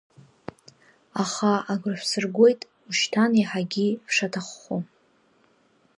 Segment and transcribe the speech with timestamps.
[1.23, 4.77] Аха, агәра шәсыргоит, ушьҭан еиҳагьы шәшаҭаххо!